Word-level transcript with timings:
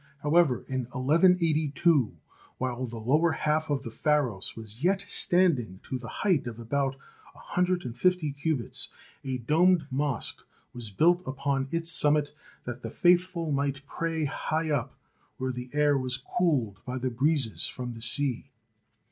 However, 0.23 0.63
in 0.67 0.85
1182, 0.85 2.17
while 2.57 2.87
the 2.87 2.97
lower 2.97 3.33
half 3.33 3.69
of 3.69 3.83
the 3.83 3.91
Pharos 3.91 4.55
was 4.55 4.83
yet 4.83 5.05
stand 5.07 5.59
ing 5.59 5.79
to 5.83 5.99
the 5.99 6.07
height 6.25 6.47
of 6.47 6.57
about 6.59 6.95
one 6.95 7.01
hundred 7.43 7.85
and 7.85 7.95
fifty 7.95 8.31
cubits, 8.31 8.89
a 9.23 9.37
domed 9.37 9.85
mosque 9.91 10.41
was 10.73 10.89
built 10.89 11.21
upon 11.27 11.67
its 11.69 11.91
summit 11.91 12.33
that 12.63 12.81
the 12.81 12.89
Faithful 12.89 13.51
might 13.51 13.85
pray 13.85 14.25
high 14.25 14.71
up 14.71 14.95
where 15.37 15.51
the 15.51 15.69
air 15.71 15.95
was 15.99 16.17
cooled 16.17 16.83
by 16.83 16.97
the 16.97 17.11
breezes 17.11 17.67
from 17.67 17.93
the 17.93 18.01
sea. 18.01 18.49